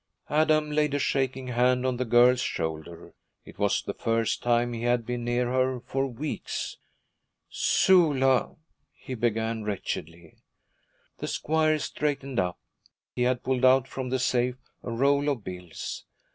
[0.31, 3.13] Adam laid a shaking hand on the girl's shoulder.
[3.45, 6.77] It was the first time he had been near her for weeks.
[7.51, 8.55] 'Sula,'
[8.99, 10.37] he began wretchedly.
[11.19, 12.57] The squire straightened up.
[13.13, 16.03] He had pulled out from the safe a roll of bills.